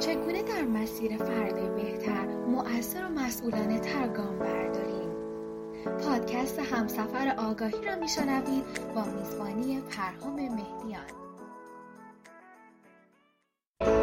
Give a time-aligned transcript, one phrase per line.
[0.00, 5.10] چگونه در مسیر فرد بهتر مؤثر و مسئولانه تر گام برداریم؟
[6.06, 11.02] پادکست همسفر آگاهی را میشنوید با میزبانی پرهام مهدیان.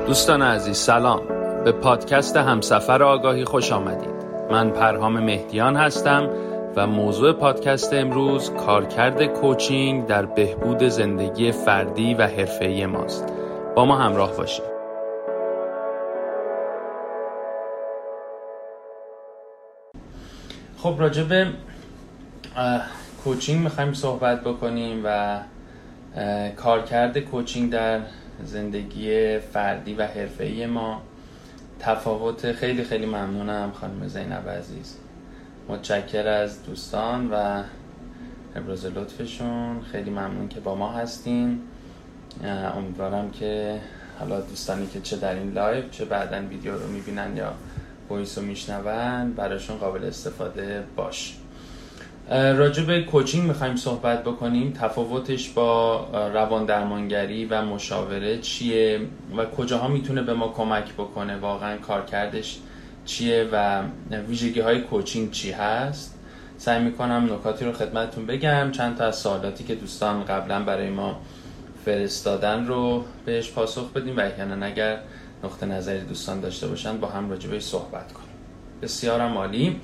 [0.08, 1.22] دوستان عزیز سلام.
[1.64, 4.16] به پادکست همسفر آگاهی خوش آمدید.
[4.52, 6.30] من پرهام مهدیان هستم
[6.76, 13.26] و موضوع پادکست امروز کارکرد کوچینگ در بهبود زندگی فردی و حرفه‌ای ماست.
[13.76, 14.77] با ما همراه باشید.
[20.78, 21.48] خب راجع به
[23.24, 25.40] کوچینگ می‌خوایم صحبت بکنیم و
[26.56, 28.00] کارکرد کوچینگ در
[28.44, 31.02] زندگی فردی و حرفه‌ای ما.
[31.80, 34.98] تفاوت خیلی خیلی ممنونم خانم زینب عزیز.
[35.70, 37.64] متشکر از دوستان و
[38.56, 39.82] ابراز لطفشون.
[39.92, 41.62] خیلی ممنون که با ما هستین.
[42.76, 43.80] امیدوارم که
[44.20, 47.54] حالا دوستانی که چه در این live چه بعدا ویدیو رو می‌بینن یا
[48.10, 51.36] voice رو میشنون براشون قابل استفاده باشه.
[52.32, 54.74] راجع به coaching می‌خوایم صحبت بکنیم.
[54.82, 59.00] تفاوتش با روان درمانگری و مشاوره چیه
[59.38, 62.58] و کجاها می‌تونه به ما کمک بکنه؟ واقعا کارکردش
[63.06, 63.84] چیه و
[64.28, 66.20] ویژگی های coaching چی هست؟
[66.58, 68.72] سعی می‌کنم نکاتی رو خدمتتون بگم.
[68.72, 71.22] چند تا از سوالاتی که دوستان قبلا برای ما
[71.86, 74.98] فرستادن رو بهش پاسخ بدیم و احیانا اگر
[75.44, 78.28] نقطه نظری دوستان داشته باشن با هم راجع صحبت کنیم.
[78.82, 79.80] بسیارم عالی.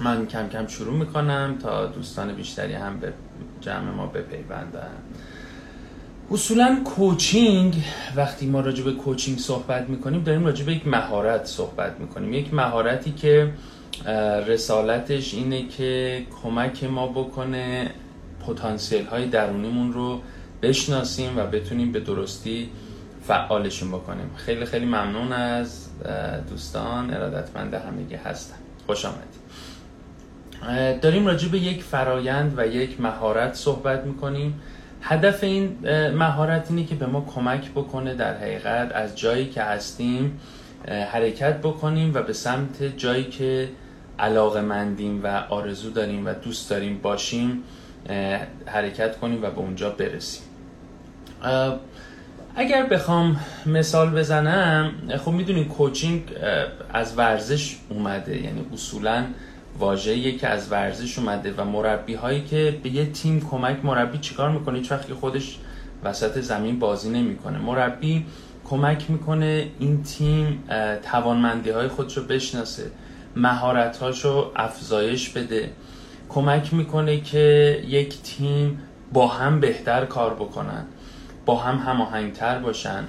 [0.00, 3.12] من کم کم شروع می‌کنم تا دوستان بیشتری هم به
[3.60, 4.92] جمع ما بپیوندن.
[6.30, 7.84] اصولا کوچینگ
[8.16, 12.32] وقتی ما راجع کوچینگ صحبت می‌کنیم داریم راجع به یک مهارت صحبت می‌کنیم.
[12.32, 13.52] یک مهارتی که
[14.46, 17.90] رسالتش اینه که کمک ما بکنه
[18.46, 20.20] پتانسیل های درونیمون رو
[20.62, 22.70] بشناسیم و بتونیم به درستی
[23.26, 24.30] فعالشون بکنیم.
[24.36, 25.88] خیلی خیلی ممنون از
[26.50, 27.14] دوستان.
[27.14, 28.56] ارادتمند همگی هستن
[28.86, 29.42] خوش آمدید.
[31.00, 34.60] داریم راجع به یک فرایند و یک مهارت صحبت می‌کنیم.
[35.02, 40.40] هدف این مهارت اینه که به ما کمک بکنه در حقیقت از جایی که هستیم
[41.12, 43.68] حرکت بکنیم و به سمت جایی که
[44.18, 47.62] علاقه مندیم و آرزو داریم و دوست داریم باشیم
[48.66, 50.42] حرکت کنیم و به اونجا برسیم.
[52.56, 54.92] اگر بخوام مثال بزنم
[55.24, 56.22] خب می‌دونین کوچینگ
[56.92, 58.42] از ورزش اومده.
[58.42, 59.24] یعنی اصولا
[59.78, 64.50] واژه‌ای که از ورزش اومده و مربی هایی که به یه تیم کمک مربی چیکار
[64.50, 65.58] می‌کنه؟ هیچ وقتی خودش
[66.04, 67.58] وسط زمین بازی نمی‌کنه.
[67.58, 68.26] مربی
[68.64, 70.64] کمک می‌کنه این تیم
[71.12, 72.90] توانمندی های خودش رو بشناسه
[73.36, 75.70] مهارت رو افزایش بده.
[76.28, 78.78] کمک می‌کنه که یک تیم
[79.12, 80.84] با هم بهتر کار بکنن.
[81.46, 83.04] با هم هماهنگتر باشن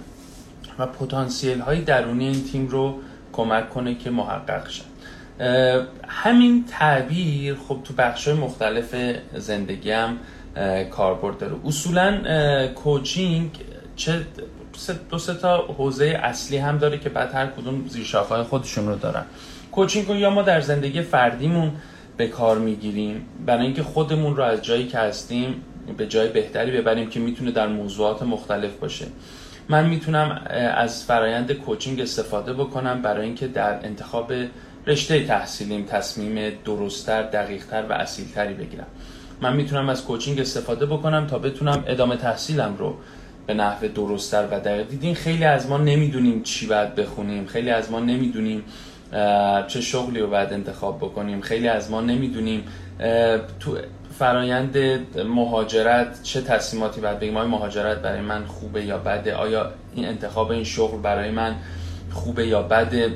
[0.80, 3.00] و پتانسیل های درونی این تیم رو
[3.34, 4.86] کمک کنه که محقق شن
[6.08, 8.96] همین تعبیر خب تو بخش مختلف
[9.34, 10.18] زندگی هم
[10.92, 11.56] کاربرد داره.
[11.66, 12.18] اصولا
[12.76, 13.52] کوچینگ
[13.96, 14.26] چه
[15.10, 18.06] دو سه تا حوزه اصلی هم داره که بعد هر کدوم زیر
[18.50, 19.24] خودشون رو دارن.
[19.72, 21.72] کوچینگ رو یا ما در زندگی فردیمون
[22.18, 25.62] به کار می‌گیریم برای اینکه خودمون رو از جایی که هستیم
[25.98, 29.06] به جای بهتری ببریم که می‌تونه در موضوعات مختلف باشه.
[29.70, 30.42] من می‌تونم
[30.76, 34.34] از فرایند کوچینگ استفاده بکنم برای اینکه در انتخاب
[34.88, 38.88] رشته تحصیلیم تصمیم درستتر دقیقتر و اصیلتری بگیرم.
[39.42, 42.96] من می‌تونم از کوچینگ استفاده بکنم تا بتونم ادامه تحصیلم رو
[43.48, 44.88] به نحو درستتر و دقیق.
[44.88, 48.64] دیدین خیلی از ما نمی‌دونیم چی باید بخونیم خیلی از ما نمی‌دونیم
[49.68, 52.64] چه شغلی رو باید انتخاب بکنیم خیلی از ما نمی‌دونیم
[53.60, 53.78] تو
[54.20, 54.78] فرایند
[55.18, 60.52] مهاجرت چه تصمیماتی باید بگیم؟ آیا مهاجرت برای من خوبه یا بده؟ آیا این انتخاب
[60.52, 61.56] این شغل برای من
[62.12, 63.14] خوبه یا بده؟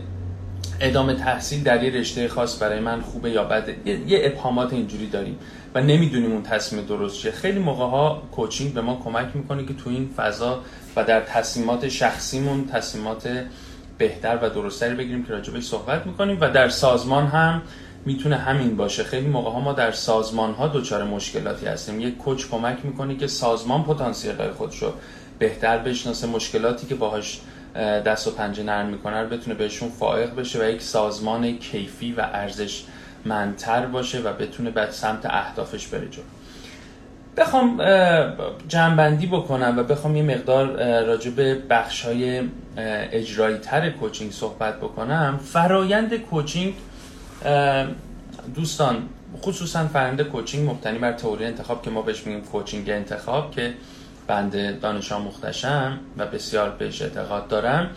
[0.80, 5.40] ادامه تحصیل در یه رشته خاص برای من خوبه یا بده؟ یه ابهامات اینجوری داریم
[5.76, 7.32] و نمی‌دونیم اون تصمیم درست چیه.
[7.32, 10.60] خیلی موقع ها کوچینگ به ما کمک می‌کنه که تو این فضا
[10.96, 13.46] و در تصمیمات شخصیمون تصمیمات
[13.98, 17.62] بهتر و درستری بگیریم که راجبش صحبت می‌کنیم و در سازمان هم
[18.08, 19.04] می‌تونه همین باشه.
[19.04, 22.00] خیلی موقع ها ما در سازمان ها دچار مشکلاتی هستیم.
[22.00, 24.94] یک کوچ کمک می‌کنه که سازمان پتانسیل های خودش رو
[25.40, 26.28] بهتر بشناسه.
[26.28, 27.40] مشکلاتی که باهاش
[27.76, 32.22] دست و پنجه نرم می‌کنه رو بتونه بهشون فائق بشه و یک سازمان کیفی و
[32.22, 32.84] ارزش
[33.26, 36.24] منتر باشه و بتونه بعد سمت اهدافش بره جلو.
[37.38, 37.82] بخوام
[38.68, 40.66] جنبندی بکنم و بخوام یه مقدار
[41.04, 42.42] راجع به بخش های
[43.12, 45.40] اجرایی تر کوچینگ صحبت بکنم.
[45.44, 46.74] فرایند کوچینگ
[48.56, 49.10] دوستان
[49.42, 53.74] خصوصا فرآیند کوچینگ مبتنی بر تئوری انتخاب که ما بهش میگیم کوچینگ انتخاب که
[54.28, 57.90] بنده دانش آموختشم و بسیار بهش اعتقاد دارم.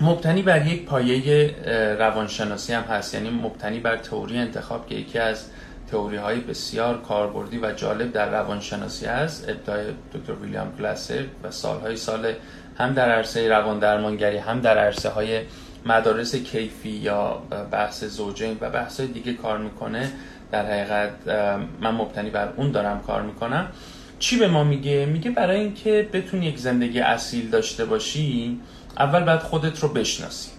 [0.00, 1.54] مبتنی بر یک پایه
[1.98, 5.44] روانشناسی هم هست یعنی مبتنی بر تئوری انتخاب که یکی از
[5.90, 9.78] تئوری های بسیار کاربردی و جالب در روانشناسی هست ابداع
[10.14, 12.32] دکتر ویلیام کلاسر و سالهای سال
[12.78, 15.40] هم در عرصه روان درمانگری هم در عرصه های
[15.86, 20.10] مدارس کیفی یا بحث زوجین و بحث دیگه کار می‌کنه.
[20.52, 21.28] در حقیقت
[21.80, 23.66] من مبتنی بر اون دارم کار می‌کنم.
[24.18, 28.60] چی به ما میگه؟ میگه برای اینکه بتونی یک زندگی اصیل داشته باشی
[28.98, 30.50] اول باید خودت رو بشناسی.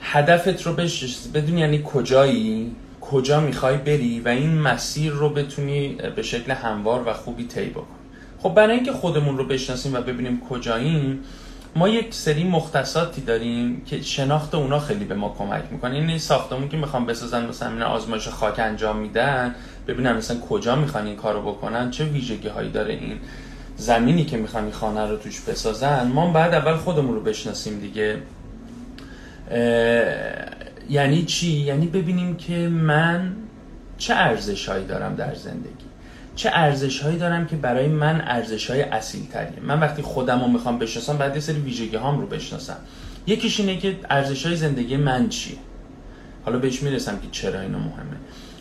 [0.00, 1.28] هدفت رو بشناسی.
[1.34, 7.12] بدون یعنی کجایی کجا می‌خوای بری و این مسیر رو بتونی به شکل هموار و
[7.12, 7.86] خوبی طی بکنی
[8.38, 11.24] خب برای اینکه خودمون رو بشناسیم و ببینیم کجاییم
[11.76, 15.94] ما یک سری مختصاتی داریم که شناخت اونا خیلی به ما کمک می‌کنه.
[15.94, 19.54] این ساختمون که می‌خوام بسازن مثلا این آزمایش خاک انجام میدن
[19.86, 23.18] ببینم مثلا کجا می‌خوان این کارو بکنن چه ویژگی هایی داره این
[23.76, 26.08] زمینی که می‌خوان این خانه رو توش بسازن.
[26.08, 28.18] ما بعد اول خودمون رو بشناسیم دیگه.
[30.90, 33.32] یعنی چی؟ یعنی ببینیم که من
[33.98, 35.86] چه ارزش هایی دارم در زندگی.
[36.36, 40.48] چه ارزش هایی دارم که برای من ارزش های اصیل تریه من وقتی خودم رو
[40.48, 42.76] می‌خوام بشناسم بعد یه سری ویژگی هام رو بشناسم.
[43.26, 45.56] یکیش اینه که ارزش های زندگی من چیه؟
[46.44, 48.16] حالا بهش می‌رسم که چرا اینو مهمه.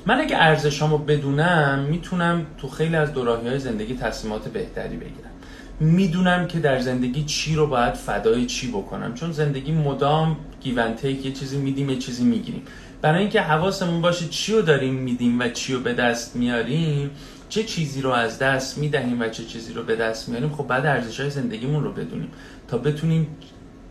[0.06, 5.32] من اگه ارزش رو بدونم می‌تونم تو خیلی از دوراهی های زندگی تصمیمات بهتری بگیرم.
[5.80, 9.14] می‌دونم که در زندگی چی رو باید فدای چی بکنم.
[9.14, 12.64] چون زندگی مدام گیون یه چیزی میدیم یه چیزی می‌گیریم.
[13.02, 17.12] برای اینکه حواسمون باشه چی رو داریم میدیم و چی رو به دست میاریم
[17.50, 20.86] چه چیزی رو از دست می‌دهیم و چه چیزی رو به دست میاریم خب بعد
[20.86, 22.32] ارزش های زندگیمون رو بدونیم
[22.68, 23.28] تا بتونیم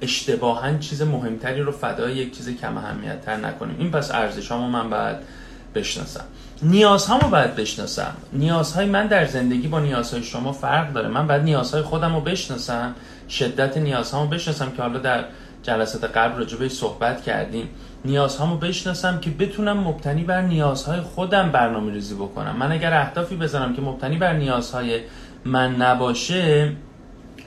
[0.00, 3.76] اشتباها چیز مهمتری رو فدای یک چیز کم اهمیت تر نکنیم.
[3.78, 5.16] این پس ارزش من باید
[5.74, 6.24] بشناسم.
[6.62, 8.16] نیازهامو باید بشناسم.
[8.32, 11.08] نیازهای من در زندگی با نیازهای شما فرق داره.
[11.08, 12.94] من باید نیازهای خودم رو بشناسم.
[13.28, 15.24] شدت نیازهامو بشناسم که حالا در
[15.62, 17.68] جلسات قبل راجبه صحبت کردیم.
[18.04, 22.56] نیازهامو بشناسم که بتونم مبتنی بر نیازهای خودم برنامه ریزی بکنم.
[22.56, 25.00] من اگر اهدافی بذارم که مبتنی بر نیازهای
[25.44, 26.72] من نباشه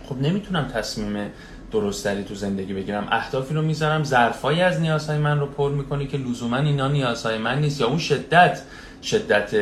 [0.10, 1.32] خب نمی‌تونم تصمیم
[1.72, 3.08] درستری تو زندگی بگیرم.
[3.12, 7.60] اهدافی رو می‌ذارم ظرفایی از نیازهای من رو پر می‌کنی که لزوما اینا نیازهای من
[7.60, 8.62] نیست یا اون شدت
[9.04, 9.56] شدت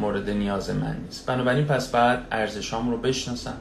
[0.00, 1.26] مورد نیاز من نیست.
[1.26, 3.54] بنابراین پس بعد ارزشام رو بشناسم.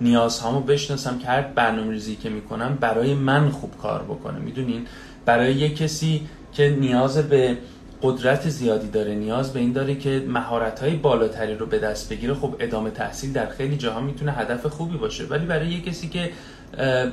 [0.00, 4.38] نیازهامو بشناسم که هر برنامه ریزی که می‌کنم برای من خوب کار بکنه.
[4.38, 4.86] می‌دونین؟
[5.26, 7.56] برای یه کسی که نیاز به
[8.02, 12.34] قدرت زیادی داره نیاز به این داره که مهارت های بالاتری رو به دست بگیره
[12.34, 15.24] خب ادامه تحصیل در خیلی جاها می‌تونه هدف خوبی باشه.
[15.24, 16.30] ولی برای یه کسی که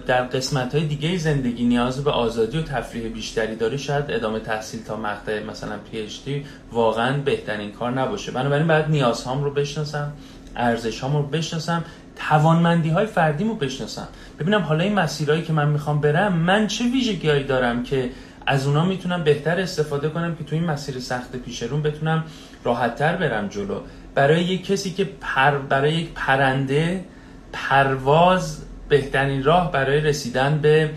[0.08, 4.84] در قسمت های دیگه زندگی نیاز به آزادی و تفریح بیشتری داره شاید ادامه تحصیل
[4.84, 8.32] تا مقطع مثلا پی واقعا بهترین کار نباشه.
[8.32, 10.14] بنابراین بعد نیازهام رو بشناسم
[10.56, 11.84] ارزشهام رو بشناسم
[12.20, 14.08] توانمندی های فردیمو بشناسم.
[14.40, 18.10] ببینم حالا این مسیرهایی که من می‌خوام برم من چه ویژگیهایی دارم که
[18.46, 22.24] از اونا می‌تونم بهتر استفاده کنم که تو این مسیر سخت پیشرون بتونم
[22.64, 23.80] راحتتر برم جلو.
[24.16, 27.06] برای یک کسی که پر برای یک پرنده
[27.54, 30.90] پرواز بهترین راه برای رسیدن به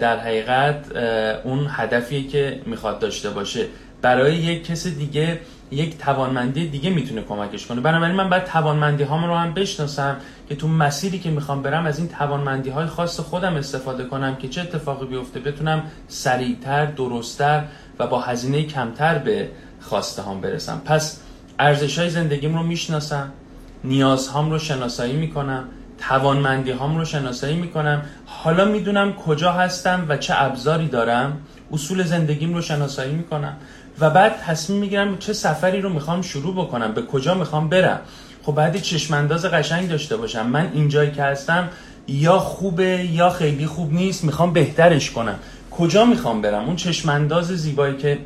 [0.00, 0.96] در حقیقت
[1.44, 3.66] اون هدفیه که می‌خواد داشته باشه.
[4.02, 5.40] برای یک کس دیگه
[5.72, 7.80] یک توانمندی دیگه می‌تونه کمکش کنه.
[7.80, 10.16] بنابراین من باید توانمندی هام رو هم بشناسم
[10.48, 14.48] که تو مسیری که می‌خوام برم از این توانمندی های خاص خودم استفاده کنم که
[14.48, 17.64] چه اتفاقی بیفته بتونم سریعتر درستتر
[17.98, 19.48] و با هزینه کمتر به
[19.80, 20.82] خواسته هام برسم.
[20.84, 21.20] پس
[21.58, 23.32] ارزش های زندگیم رو می‌شناسم
[23.84, 25.64] نیازهام رو شناسایی می‌کنم
[26.08, 28.02] توانمندی هام رو شناسایی می‌کنم.
[28.26, 31.38] حالا می‌دونم کجا هستم و چه ابزاری دارم
[31.72, 33.56] اصول زندگیم رو شناسایی می‌کنم.
[34.00, 38.00] و بعد تصمیم می‌گیرم چه سفری رو می‌خوام شروع بکنم به کجا می‌خوام برم.
[38.42, 40.46] خب بعد چشمانداز قشنگ داشته باشم.
[40.46, 41.68] من اینجایی که هستم
[42.08, 45.38] یا خوبه یا خیلی خوب نیست می‌خوام بهترش کنم.
[45.70, 48.18] کجا می‌خوام برم؟ اون چشمانداز زیبایی که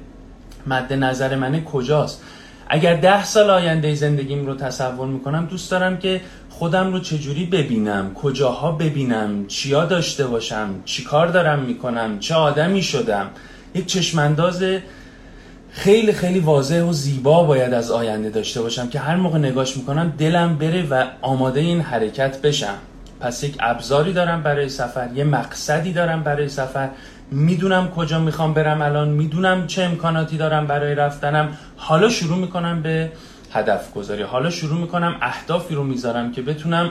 [0.66, 2.22] مد نظر منه کجاست؟
[2.68, 6.20] اگر ده سال آینده زندگیم رو تصور می‌کنم دوست دارم که
[6.50, 12.82] خودم رو چجوری ببینم کجاها ببینم چیا داشته باشم چی کار دارم می‌کنم چه آدمی
[12.82, 13.26] شدم.
[13.74, 14.62] یک چشمانداز
[15.76, 20.14] خیلی خیلی واضح و زیبا باید از آینده داشته باشم که هر موقع نگاش می‌کنم
[20.18, 22.74] دلم بره و آماده این حرکت بشم.
[23.20, 26.88] پس یک ابزاری دارم برای سفر یه مقصدی دارم برای سفر.
[27.30, 31.48] می‌دونم کجا می‌خوام برم الان می‌دونم چه امکاناتی دارم برای رفتنم.
[31.76, 33.12] حالا شروع می‌کنم به
[33.52, 36.90] هدف گذاری حالا شروع می‌کنم اهدافی رو می‌ذارم که بتونم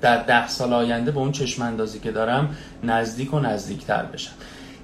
[0.00, 4.32] در ده سال آینده به اون چشم اندازی که دارم نزدیک و نزدیکتر بشم.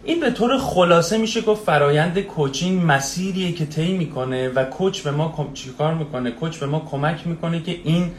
[0.05, 5.11] این به طور خلاصه میشه گفت فرایند کوچینگ مسیریه که طی می‌کنه و کوچ به
[5.11, 8.11] ما چیکار می‌کنه؟ کوچ به ما کمک می‌کنه که این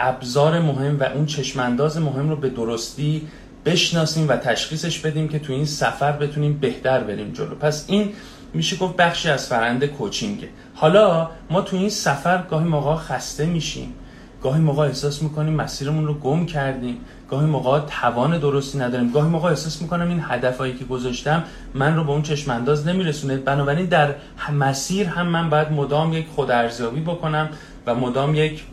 [0.00, 3.28] ابزار مهم و اون چشمانداز مهم رو به درستی
[3.64, 7.54] بشناسیم و تشخیصش بدیم که تو این سفر بتونیم بهتر بریم جلو.
[7.54, 8.12] پس این
[8.54, 10.48] میشه گفت بخشی از فرند کوچینگه.
[10.74, 13.94] حالا ما تو این سفر گاهی موقع خسته میشیم.
[14.46, 16.96] گاهی موقع احساس می‌کنیم مسیرمون رو گم کردیم.
[17.30, 19.10] گاهی موقع توان درستی نداریم.
[19.10, 23.36] گاهی موقع احساس می‌کنم این هدفهایی که گذاشتم من رو به اون چشم انداز نمیرسونه.
[23.36, 24.14] بنابراین در
[24.52, 27.48] مسیر هم من باید مدام یک خود ارزیابی بکنم
[27.86, 28.64] و مدام یک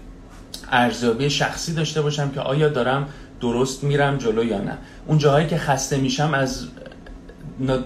[0.72, 3.08] ارزیابی شخصی داشته باشم که آیا دارم
[3.42, 4.78] درست میرم جلو یا نه.
[5.08, 6.68] اون جاهایی که خسته میشم از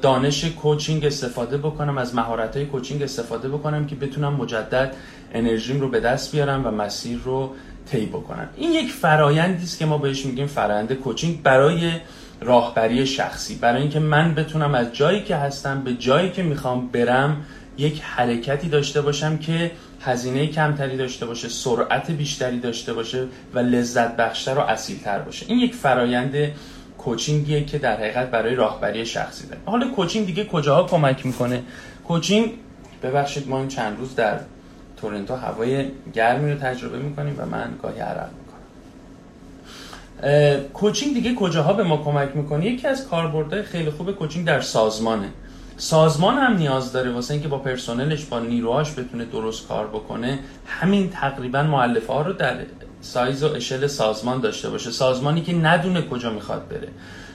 [0.01, 4.93] دانش کوچینگ استفاده بکنم از مهارت های کوچینگ استفاده بکنم که بتونم مجدد
[5.33, 7.53] انرژیم رو به دست بیارم و مسیر رو
[7.91, 11.91] طی بکنم این یک فرایندی است که ما بهش میگیم فرآیند کوچینگ برای
[12.41, 17.45] راهبری شخصی برای اینکه من بتونم از جایی که هستم به جایی که می‌خوام برم
[17.77, 24.15] یک حرکتی داشته باشم که هزینه کمتری داشته باشه سرعت بیشتری داشته باشه و لذت
[24.15, 25.45] بخشتر و اصیلتر باشه.
[25.49, 26.35] این یک فرایند
[26.97, 31.63] کوچینگیه که در حقیقت برای راهبری شخصی داره حالا کوچینگ دیگه کجاها کمک می‌کنه؟
[32.07, 32.51] کوچینگ
[33.03, 34.39] ببخشید ما این چند روز در
[34.97, 38.57] تورنتو هوای گرمی رو تجربه می‌کنیم و من گاهی عرق می‌کنم.
[40.73, 45.29] کوچینگ دیگه کجاها به ما کمک می‌کنه؟ یکی از کاربردهای خیلی خوب کوچینگ در سازمانه.
[45.77, 50.39] سازمان هم نیاز داره واسه اینکه با پرسنلش با نیروهاش بتونه درست کار بکنه.
[50.67, 52.55] همین تقریبا معلفه ها رو در
[53.01, 54.91] سایز و اشل سازمان داشته باشه.
[54.91, 56.87] سازمانی که ندونه کجا می‌خواد بره.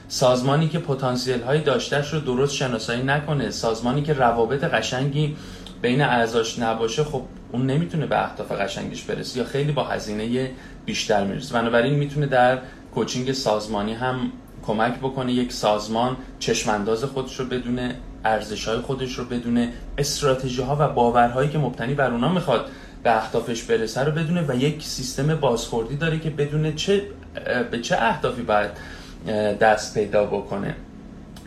[0.09, 3.50] سازمانی که پتانسیل های داشتهش رو درست شناسایی نکنه.
[3.50, 5.37] سازمانی که روابط قشنگی
[5.82, 7.22] بین اعضاش نباشه خب
[7.52, 10.50] اون نمی‌تونه به اهداف قشنگش برسه یا خیلی با هزینه
[10.84, 11.54] بیشتر می‌رسه.
[11.54, 12.58] بنابراین می‌تونه در
[12.94, 14.32] کوچینگ سازمانی هم
[14.66, 20.76] کمک بکنه یک سازمان چشمانداز خودش رو بدونه ارزش های خودش رو بدونه استراتژی ها
[20.80, 22.66] و باورهایی که مبتنی بر اونا می‌خواد
[23.02, 27.02] به اهدافش برسه رو بدونه و یک سیستم بازخوردی داره که بدونه چه
[27.70, 28.70] به چه اهدافی باید
[29.60, 30.74] دست پیدا بکنه.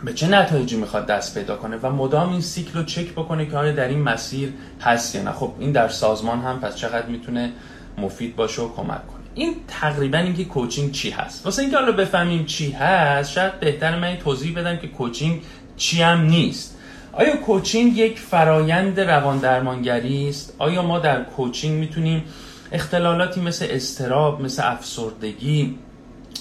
[0.03, 3.57] به چه نتایجی می‌خواد دست پیدا کنه و مدام این سیکل رو چک بکنه که
[3.57, 7.51] آیا در این مسیر هست یا نه؟ خب این در سازمان هم پس چقدر می‌تونه
[7.97, 11.45] مفید باشه و کمک کنه؟ این تقریبا اینکه کوچینگ چی هست.
[11.45, 15.41] واسه اینکه حالا بفهمیم چی هست شاید بهتر من توضیح بدم که کوچینگ
[15.77, 16.77] چی هم نیست.
[17.13, 22.23] آیا کوچینگ یک فرایند روان درمانگری است؟ آیا ما در کوچینگ می‌تونیم
[22.71, 25.77] اختلالاتی مثل استراب مثل افسردگی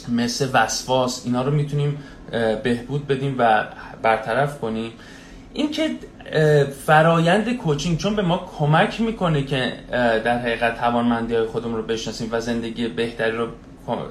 [0.08, 1.98] مثل وسواس اینا رو می‌تونیم
[2.62, 3.64] بهبود بدیم و
[4.02, 4.92] برطرف کنیم.
[5.52, 5.90] این که
[6.86, 9.72] فرایند کوچینگ چون به ما کمک می‌کنه که
[10.24, 13.46] در حقیقت توانمندی های خودمون رو بشناسیم و زندگی بهتری رو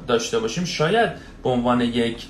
[0.07, 1.09] داشته باشیم شاید
[1.43, 2.25] به عنوان یک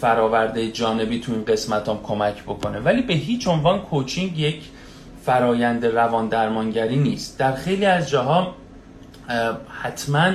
[0.00, 2.78] فراورده جانبی تو این قسمت هم کمک بکنه.
[2.78, 4.62] ولی به هیچ عنوان کوچینگ یک
[5.24, 7.38] فرایند روان درمانگری نیست.
[7.38, 8.54] در خیلی از جاها
[9.82, 10.32] حتما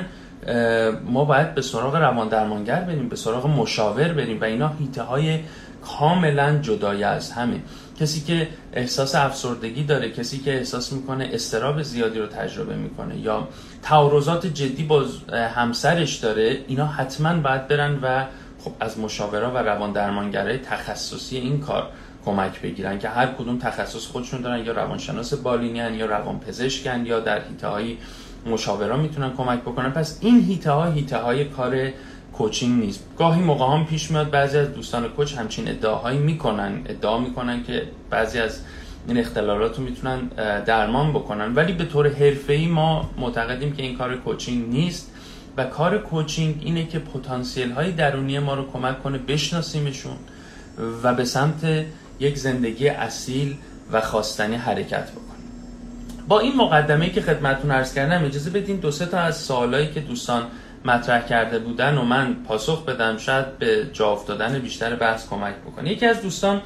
[1.05, 5.39] ما باید به سراغ روان درمانگر بریم به سراغ مشاور بریم و اینا هیته های
[5.85, 7.61] کاملا جدای از همه.
[7.99, 13.47] کسی که احساس افسردگی داره کسی که احساس می‌کنه استراب زیادی رو تجربه می‌کنه یا
[13.83, 15.05] تعارضات جدی با
[15.55, 18.25] همسرش داره اینا حتما باید برن و
[18.59, 21.89] خب از مشاوره و روان درمانگرای تخصصی این کار
[22.25, 27.19] کمک بگیرن که هر کدوم تخصص خودشون دارن یا روانشناس بالینیان یا روان پزشکن یا
[27.19, 27.97] در های
[28.45, 29.89] مشاوران می‌تونن کمک بکنن.
[29.89, 31.89] پس این هیته ها هیته های کار
[32.33, 33.03] کوچینگ نیست.
[33.17, 37.83] گاهی موقع هم پیش میاد بعضی از دوستان کوچ همچین ادعاهایی می‌کنن ادعا می‌کنن که
[38.09, 38.59] بعضی از
[39.07, 40.19] این اختلالات رو می‌تونن
[40.65, 41.55] درمان بکنن.
[41.55, 45.11] ولی به طور حرفه‌ای ما معتقدیم که این کار کوچینگ نیست
[45.57, 50.17] و کار کوچینگ اینه که پتانسیل های درونی ما رو کمک کنه بشناسیمشون
[51.03, 51.85] و به سمت
[52.19, 53.55] یک زندگی اصیل
[53.91, 55.34] و خواستنی حرکت بکنیم
[56.27, 59.99] با این مقدمه که خدمتتون عرض کردم اجازه بدین دو سه تا از سوالایی که
[59.99, 60.43] دوستان
[60.85, 65.91] مطرح کرده بودن و من پاسخ بدم شاید به جا افتادن بیشتر بحث کمک بکنه.
[65.91, 66.61] یکی از دوستان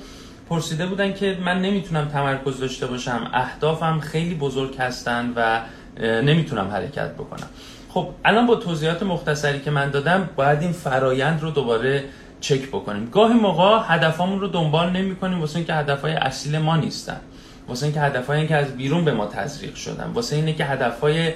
[0.50, 5.62] پرسیده بودن که من نمی‌تونم تمرکز داشته باشم اهدافم خیلی بزرگ هستن و
[6.02, 7.48] نمی‌تونم حرکت بکنم.
[7.90, 12.04] خب الان با توضیحات مختصری که من دادم باید این فرایند رو دوباره
[12.42, 13.10] چک بکنیم.
[13.10, 17.20] گاهی موقع هدفامون رو دنبال نمی کنیم واسه اینکه هدفهای اصیل ما نیستن.
[17.70, 21.34] واسه اینکه هدفهایی که از بیرون به ما تزریق شدن واسه اینه که هدفهای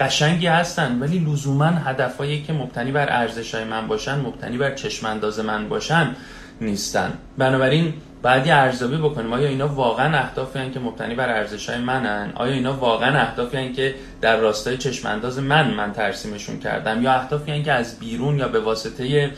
[0.00, 5.68] قشنگی هستن ولی لزوما هدفهایی که مبتنی بر ارزشهای من باشن مبتنی بر چشمانداز من
[5.68, 6.16] باشن
[6.60, 7.12] نیستن.
[7.38, 9.32] بنابراین بعدی ارزیابی بکنیم.
[9.32, 14.36] آیا اینا واقعا اهدافی که مبتنی بر ارزشهای منن؟ آیا اینا واقعا اهدافی که در
[14.36, 19.32] راستای چشمانداز من من ترسیمشون کردم؟ یا اهدافی که از بیرون یا به واسطه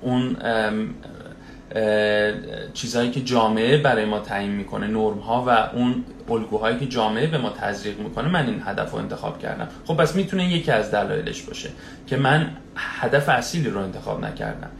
[0.00, 0.36] اون
[2.74, 7.38] چیزهایی که جامعه برای ما تعیین می‌کنه نرم ها و اون الگوهایی که جامعه به
[7.38, 9.68] ما تزریق می‌کنه من این هدف رو انتخاب کردم.
[9.86, 11.68] خب پس می‌تونه یکی از دلایلش باشه
[12.06, 14.70] که من هدف اصیلی رو انتخاب نکردم.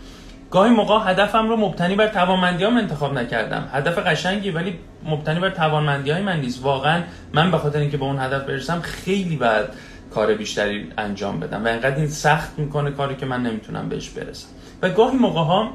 [0.50, 3.68] گاهی موقع هدفم رو مبتنی بر توانمندیام انتخاب نکردم.
[3.72, 6.64] هدف قشنگی ولی مبتنی بر توانمندی های من نیست.
[6.64, 9.68] واقعا من به خاطر اینکه به اون هدف برسم خیلی بعد
[10.14, 14.48] کار بیشتری انجام بدم و انقدر این سخت می‌کنه کاری که من نمی‌تونم بهش برسم.
[14.82, 15.70] و گاهی موقع ها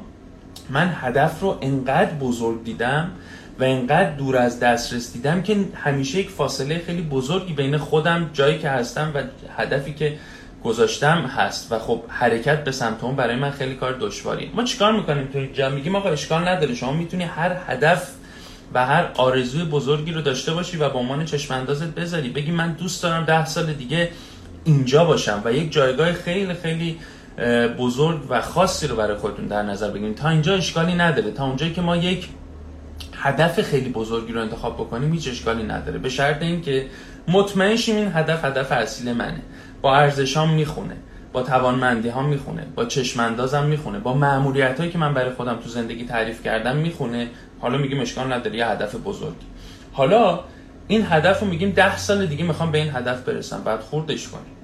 [0.69, 3.11] من هدف رو انقدر بزرگ دیدم
[3.59, 8.59] و انقدر دور از دسترس دیدم که همیشه یک فاصله خیلی بزرگی بین خودم جایی
[8.59, 9.23] که هستم و
[9.57, 10.17] هدفی که
[10.63, 11.71] گذاشتم هست.
[11.71, 15.39] و خب حرکت به سمت اون برای من خیلی کار دشواریه ما چیکار می‌کنیم تو
[15.39, 16.75] اینجا میگیم آقا اشکال نداره.
[16.75, 18.11] شما می‌تونی هر هدف
[18.73, 22.29] و هر آرزوی بزرگی رو داشته باشی و با عنوان چشم اندازت بذاری.
[22.29, 24.09] بگی من دوست دارم ده سال دیگه
[24.63, 26.99] اینجا باشم و یک جایگاه خیلی خیلی
[27.77, 31.31] بزرگ و خاصی رو برای خودتون در نظر بگیرید تا اینجا اشکالی نداره.
[31.31, 32.29] تا اونجایی که ما یک
[33.15, 35.97] هدف خیلی بزرگی رو انتخاب بکنیم هیچ اشکالی نداره.
[35.97, 36.85] به شرط اینکه
[37.27, 39.41] مطمئن شیم این هدف هدف اصیل منه.
[39.81, 40.97] با ارزشام می‌خونه
[41.33, 45.69] با توانمندی ها می‌خونه با چشماندازم می‌خونه با معمولیت هایی که من برای خودم تو
[45.69, 47.27] زندگی تعریف کردم می‌خونه.
[47.59, 49.45] حالا میگیم اشکال نداره یه هدف بزرگی
[49.93, 50.39] حالا
[50.87, 53.61] این هدف رو میگیم ده سال دیگه می‌خوام به این هدف برسم.
[53.65, 54.56] بعد خوردش کنیم.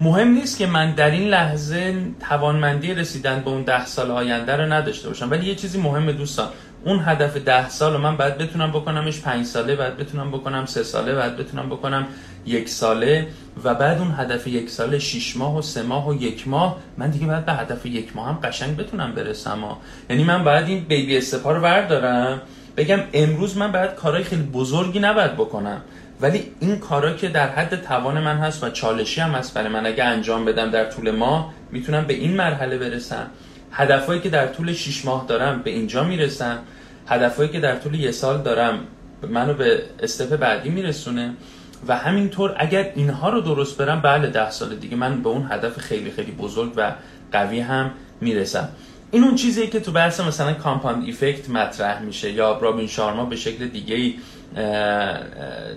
[0.00, 1.94] مهم نیست که من در این لحظه
[2.28, 6.48] توانمندی رسیدن به اون ده سال آینده رو نداشته باشم ولی یه چیزی مهمه دوستان
[6.84, 10.82] اون هدف ده سال رو من باید بتونم بکنمش پنج ساله بعد بتونم بکنم سه
[10.82, 12.06] ساله بعد بتونم بکنم
[12.46, 13.26] یک ساله
[13.64, 17.10] و بعد اون هدف یک ساله شیش ماه و سه ماه و یک ماه من
[17.10, 19.78] دیگه باید به هدف یک ماه هم قشنگ بتونم برسم ها.
[20.10, 22.42] یعنی من باید این بیبی استپا رو بردارم
[22.76, 25.82] بگم امروز من باید کارهای خیلی بزرگی نباید بکنم
[26.20, 29.86] ولی این کارا که در حد توان من هست و چالشی هم هست برای من
[29.86, 33.26] اگه انجام بدم در طول ماه می‌تونم به این مرحله برسم.
[33.72, 36.58] هدفهایی که در طول 6 ماه دارم به اینجا می‌رسم
[37.08, 38.78] هدفهایی که در طول یه سال دارم
[39.28, 41.34] منو به استپ بعدی میرسونه.
[41.88, 45.78] و همینطور اگر اینها رو درست برم بله ده سال دیگه من به اون هدف
[45.78, 46.92] خیلی خیلی بزرگ و
[47.32, 48.68] قوی هم می‌رسم.
[49.10, 53.36] این اون چیزیه که تو بحث مثلا compound effect مطرح میشه یا رابین شارما به
[53.36, 54.14] شکل دیگه ای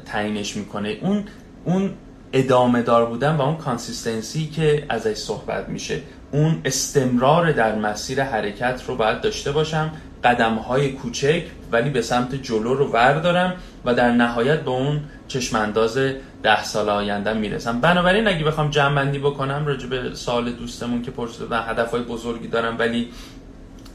[0.06, 0.98] تبیینش می‌کنه.
[1.02, 1.24] اون
[1.66, 1.94] اون
[2.34, 6.02] ادامه دار بودن و اون consistency که ازش صحبت میشه.
[6.32, 9.92] اون استمرار در مسیر حرکت رو باید داشته باشم.
[10.24, 13.54] قدم های کوچک ولی به سمت جلو رو وردارم
[13.86, 15.98] و در نهایت به اون چشمانداز
[16.44, 17.82] ده سال آینده می‌رسم.
[17.82, 22.02] بنابراین اگه بخوام جمع بندی بکنم راجع به سوال دوستمون که پرسیده و هدف های
[22.02, 23.12] بزرگی دارم ولی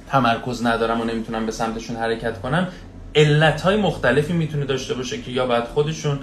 [0.08, 2.68] تمرکز ندارم و نمی‌تونم به سمتشون حرکت کنم
[3.14, 6.18] علت های مختلفی می‌تونه داشته باشه که یا باید خودشون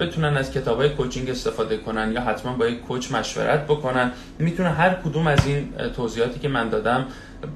[0.00, 4.10] بتونن از کتاب های کوچینگ استفاده کنن یا حتما با یک کوچ مشورت بکنن.
[4.38, 7.06] می‌تونه هر کدوم از این توضیحاتی که من دادم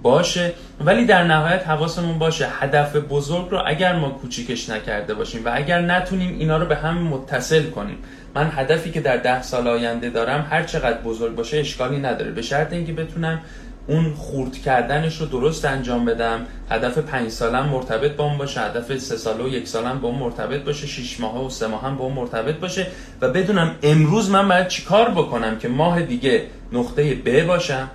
[0.02, 0.52] باشه.
[0.80, 5.80] ولی در نهایت حواسمون باشه هدف بزرگ رو اگر ما کوچیکش نکرده باشیم و اگر
[5.80, 7.96] نتونیم اینا رو به هم متصل کنیم.
[8.34, 12.30] من هدفی که در ده سال آینده دارم هر چقدر بزرگ باشه اشکالی نداره.
[12.30, 13.40] به شرط اینکه بتونم
[13.86, 16.46] اون خورد کردنش رو درست انجام بدم.
[16.70, 18.60] هدف پنج سالم مرتبط با اون باشه.
[18.60, 20.86] هدف سه ساله و یک سالم با اون مرتبط باشه.
[20.86, 22.86] شیش ماه و سه ماه هم با اون مرتبط باشه.
[23.20, 27.90] و بدونم امروز من باید چیکار بکنم که ماه دیگه نقطه ب باشم.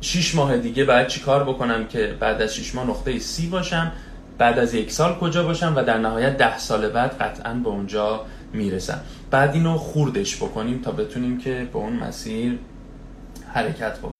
[0.00, 3.92] شیش ماه دیگه باید چیکار بکنم که بعد از شیش ماه نقطه سی باشم.
[4.38, 8.20] بعد از یک سال کجا باشم؟ و در نهایت ده سال بعد قطعا به اونجا
[8.52, 9.00] می‌رسم.
[9.30, 12.58] بعد اینو خوردش بکنیم تا بتونیم که به اون مسیر
[13.52, 14.13] حرکت بکنیم.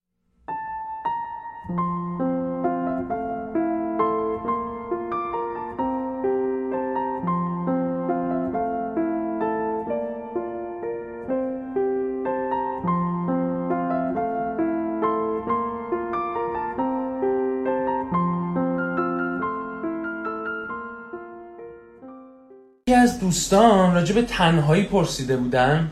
[23.34, 25.90] دوستان راجع به تنهایی پرسیده بودن.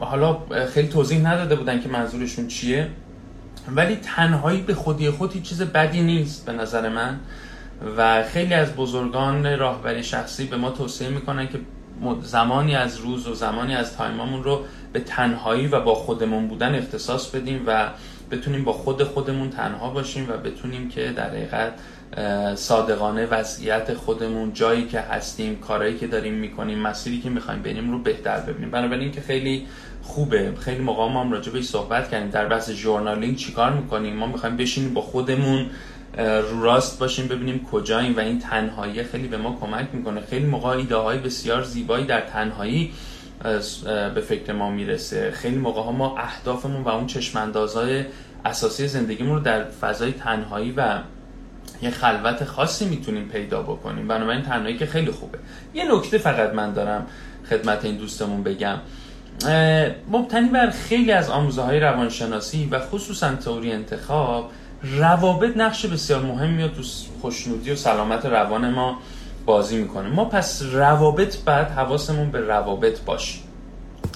[0.00, 0.38] حالا
[0.74, 2.88] خیلی توضیح نداده بودن که منظورشون چیه.
[3.76, 7.18] ولی تنهایی به خودی خود هیچ چیز بدی نیست به نظر من.
[7.96, 11.60] و خیلی از بزرگان راهبری شخصی به ما توصیه می‌کنن که
[12.22, 17.30] زمانی از روز و زمانی از تایمامون رو به تنهایی و با خودمون بودن اختصاص
[17.30, 17.88] بدیم و
[18.30, 21.72] بتونیم با خود خودمون تنها باشیم و بتونیم که در حقیقت
[22.54, 27.98] صادقانه وضعیت خودمون جایی که هستیم کارهایی که داریم می‌کنیم مسیری که می‌خوایم بریم رو
[27.98, 28.70] بهتر ببینیم.
[28.70, 29.66] بنابراین که خیلی
[30.02, 30.52] خوبه.
[30.60, 32.30] خیلی موقع ما هم راجع بهش صحبت کردیم.
[32.30, 35.66] در بحث ژورنالینگ چیکار می‌کنیم؟ ما می‌خوایم بشینیم با خودمون
[36.18, 40.20] رو راست باشیم ببینیم کجاییم و این تنهایی خیلی به ما کمک می‌کنه.
[40.20, 42.92] خیلی موقع ایده های بسیار زیبایی در تنهایی
[44.14, 45.30] به فکر ما می‌رسه.
[45.30, 48.04] خیلی موقع ها ما اهدافمون و اون چشماندازهای
[48.44, 50.98] اساسی زندگیمون رو در فضای تنهایی و
[51.82, 54.08] یه خلوت خاصی می‌تونیم پیدا بکنیم.
[54.08, 55.38] بنابراین تنهایی که خیلی خوبه.
[55.74, 57.06] یه نکته فقط من دارم
[57.50, 58.76] خدمت این دوستمون بگم.
[60.10, 64.50] مبتنی بر خیلی از آموزه های روانشناسی و خصوصا تئوری انتخاب
[64.82, 66.82] روابط نقش بسیار مهمی رو تو
[67.20, 68.98] خوشنودی و سلامت روان ما
[69.46, 70.08] بازی می‌کنه.
[70.08, 73.38] ما پس روابط بعد حواسمون به روابط باشه.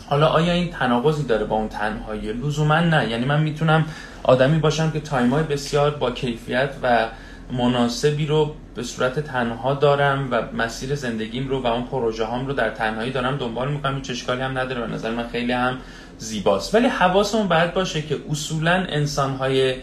[0.08, 3.10] حالا آیا این تناقضی داره با اون تنهایی؟ لزوما نه.
[3.10, 3.84] یعنی من می‌تونم
[4.22, 7.06] آدمی باشم که تایمای بسیار با کیفیت و
[7.52, 12.52] مناسبی رو به صورت تنها دارم و مسیر زندگیم رو و اون پروژه هام رو
[12.52, 14.80] در تنهایی دارم دنبال می‌کنم هیچ اشکالی هم نداره.
[14.80, 15.78] به نظر من خیلی هم
[16.18, 16.74] زیباست.
[16.74, 19.74] ولی حواسمون باید باشه که اصولا انسانهای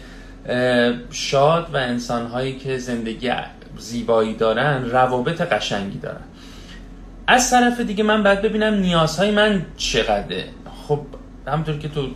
[1.10, 3.30] شاد و انسانهایی که زندگی
[3.78, 6.20] زیبایی دارن روابط قشنگی دارن.
[7.26, 10.44] از طرف دیگه من باید ببینم نیازهای من چقدره.
[10.88, 11.00] خب
[11.48, 12.08] همونطور که تو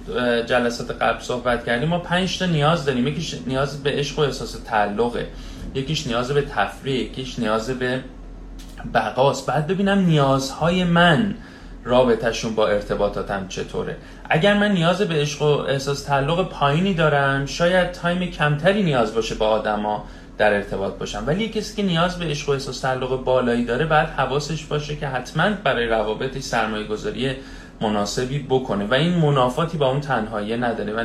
[0.46, 3.06] جلسات قبل صحبت کردیم ما پنج تا نیاز داریم.
[3.06, 5.26] یکیش نیاز به عشق و احساس تعلقه.
[5.74, 7.00] یکیش نیاز به تفریح.
[7.00, 8.04] یکیش نیاز به
[8.94, 9.46] بقاست.
[9.46, 11.34] بعد ببینم نیازهای من
[11.84, 13.96] رابطهشون با ارتباطاتم چطوره.
[14.30, 19.34] اگر من نیاز به عشق و احساس تعلق پایینی دارم شاید تایم کمتری نیاز باشه
[19.34, 20.04] با آدما
[20.38, 21.24] در ارتباط باشم.
[21.26, 25.08] ولی کسی که نیاز به عشق و احساس تعلق بالایی داره بعد حواسش باشه که
[25.08, 27.36] حتما برای روابطش سرمایه گذاری
[27.80, 30.92] مناسبی بکنه و این منافاتی با اون تنهایی نداره.
[30.92, 31.04] و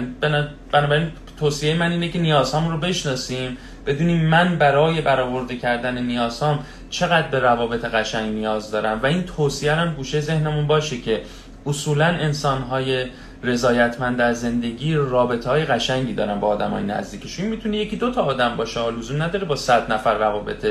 [0.71, 7.27] بنابراین توصیه من اینه که نیازهامون رو بشناسیم بدونیم من برای برآورده کردن نیازهام چقدر
[7.27, 8.99] به روابط قشنگ نیاز دارم.
[9.03, 11.21] و این توصیه هم گوشه ذهنمون باشه که
[11.65, 13.05] اصولا انسانهای
[13.43, 18.21] رضایتمند در زندگی رابطه های قشنگی دارن با آدم های نزدیکشون می‌تونه یکی دو تا
[18.21, 20.65] آدم باشه لزوم نداره با صد نفر روابط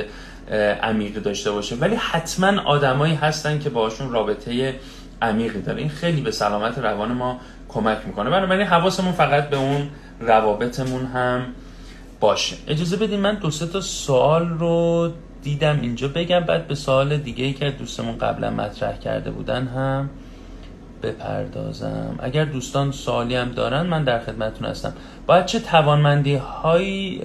[0.83, 1.77] عمیقی داشته باشه.
[1.77, 4.75] ولی حتما آدمایی هستن که باشون رابطه
[5.23, 5.79] عمیقی داره.
[5.79, 8.31] این خیلی به سلامت روان ما کمک می‌کنه.
[8.31, 9.89] بنابراین حواسمون فقط به اون
[10.21, 11.47] روابطمون هم
[12.21, 12.57] باشه.
[12.69, 15.11] اجازه بدین من دو سه تا سوال رو
[15.43, 20.11] دیدم اینجا بگم بعد به سوال دیگه ای که دوستمون قبلا مطرح کرده بودن هم
[21.03, 22.15] بپردازم.
[22.19, 24.93] اگر دوستان سوالی هم دارن من در خدمتتون هستم.
[25.27, 27.23] باید چه توانمندی هایی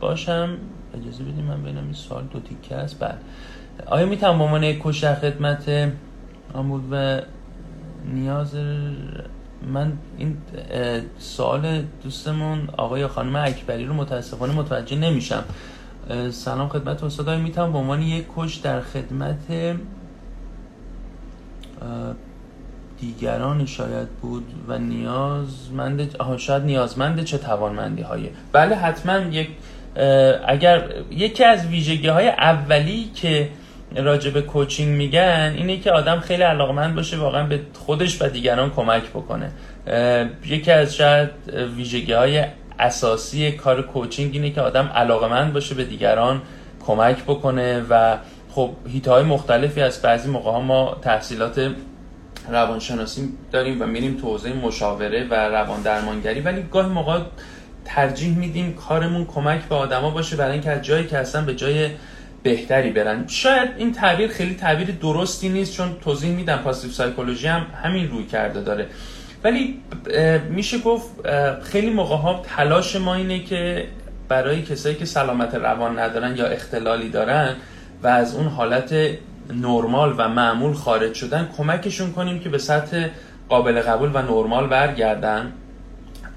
[0.00, 0.56] باشم؟
[1.00, 2.98] اجازه بدیم من ببینم این سوال دو تیکه است.
[2.98, 3.18] بعد
[3.78, 3.88] بله.
[3.88, 4.82] آیا می‌تونم به عنوان یک
[5.14, 5.92] خدمت
[6.54, 7.20] آمود و
[8.04, 8.54] نیاز
[9.72, 10.36] من این
[11.18, 15.44] سوال دوستمون آقای خانم اکبری رو متاسفانه متوجه نمیشم.
[16.30, 19.76] سلام خدمت استاد می‌تونم به عنوان یک کش در خدمت
[23.00, 29.48] دیگران شاید بود و نیازمند آها شاید نیازمند چه توانمندی هایی بله حتما یک
[30.46, 33.48] اگر یکی از ویژگی های اولی که
[33.96, 38.70] راجع به کوچینگ میگن اینه که آدم خیلی علاقمند باشه واقعا به خودش و دیگران
[38.70, 39.50] کمک بکنه.
[40.46, 41.30] یکی از شاید
[41.76, 42.44] ویژگی های
[42.78, 46.42] اساسی کار کوچینگ اینه که آدم علاقمند باشه به دیگران
[46.86, 48.16] کمک بکنه و
[48.50, 51.70] خب هیت های مختلفی از بعضی موقع ها ما تحصیلات
[52.48, 57.18] روانشناسی داریم و میریم تو حوزه مشاوره و روان درمانگری ولی گاهی موقع
[57.84, 61.90] ترجیح میدیم کارمون کمک به آدما باشه برای اینکه از جایی که هستن به جای
[62.42, 63.26] بهتری برن.
[63.26, 68.26] شاید این تعبیر خیلی تعبیر درستی نیست چون توضیح میدم پاسیو سایکولوژی هم همین روی
[68.26, 68.86] کرده داره.
[69.44, 69.80] ولی
[70.50, 71.08] میشه گفت
[71.62, 73.86] خیلی موقع ها تلاش ما اینه که
[74.28, 77.54] برای کسایی که سلامت روان ندارن یا اختلالی دارن
[78.02, 78.94] و از اون حالت
[79.54, 83.08] نرمال و معمول خارج شدن کمکشون کنیم که به سطح
[83.48, 85.52] قابل قبول و نرمال برگردن.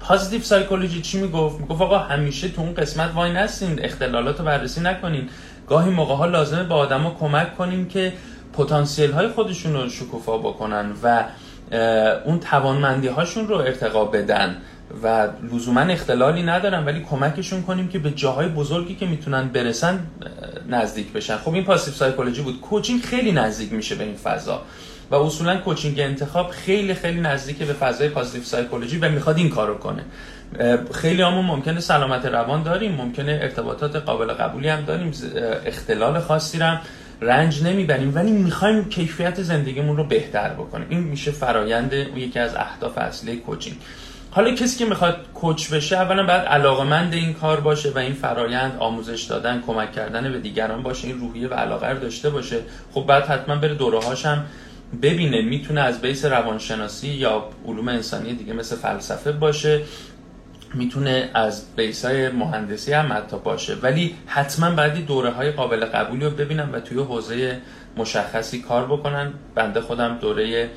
[0.00, 4.80] پازیتیو سایکولوژی چی می‌گفت؟ می‌گفت آقا همیشه تو اون قسمت وای نستین اختلالات رو بررسی
[4.80, 5.28] نکنین.
[5.68, 8.12] گاهی موقع ها لازمه به آدما کمک کنیم که
[8.52, 11.24] پتانسیل های خودشون رو شکوفا بکنن و
[12.24, 14.56] اون توانمندی هاشون رو ارتقا بدن
[15.02, 20.06] و لزوما اختلالی ندارن ولی کمکشون کنیم که به جاهای بزرگی که می‌تونن برسن
[20.68, 21.36] نزدیک بشن.
[21.36, 22.60] خب این پاسیو سایکولوژی بود.
[22.60, 24.62] کوچینگ خیلی نزدیک میشه به این فضا.
[25.10, 29.74] و اصولا کوچینگ انتخاب خیلی خیلی نزدیک به فضای پازیتیو سایکولوژی و می‌خواد این کارو
[29.78, 30.04] کنه.
[30.92, 35.12] خیلی همون ممکنه سلامت روان داریم ممکنه ارتباطات قابل قبولی هم داریم
[35.66, 36.80] اختلال خاصی هم
[37.20, 40.86] رنج نمی‌بریم ولی می‌خوایم کیفیت زندگیمون رو بهتر بکنیم.
[40.90, 43.76] این میشه فرایند یکی از اهداف اصلی کوچینگ.
[44.30, 48.76] حالا کسی که می‌خواد کوچ بشه اولا باید علاقمند این کار باشه و این فرایند
[48.78, 52.58] آموزش دادن کمک کردن به دیگران باشه این روحیه و علاقه رو داشته باشه.
[52.94, 54.44] خب بعد حتما بره دوره هم
[55.02, 59.82] ببینه می‌تونه از بیس روانشناسی یا علوم انسانی دیگه مثل فلسفه باشه
[60.74, 61.64] می‌تونه از
[62.04, 63.74] های مهندسی هم حتی باشه.
[63.74, 67.60] ولی حتما بعدی دوره های قابل قبولی رو ببینم و توی حوزه
[67.96, 69.32] مشخصی کار بکنن.
[69.54, 70.70] بنده خودم دوره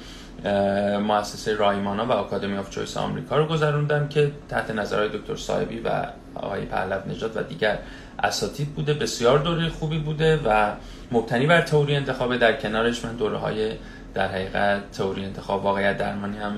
[1.07, 6.05] مؤسسه رایمانا و آکادمی آف چویس آمریکا رو گذروندم که تحت نظرهای دکتر صاحبی و
[6.35, 7.79] آقای پهلو نجات و دیگر
[8.23, 8.93] اساتید بوده.
[8.93, 10.71] بسیار دوره خوبی بوده و
[11.11, 12.37] مبتنی بر تئوری انتخاب.
[12.37, 13.71] در کنارش من دوره های
[14.13, 16.57] در حقیقت تئوری انتخاب واقعیت درمانی هم